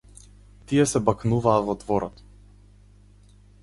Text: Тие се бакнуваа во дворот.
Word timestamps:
Тие 0.71 0.85
се 0.93 1.03
бакнуваа 1.11 1.59
во 1.69 1.79
дворот. 1.85 2.27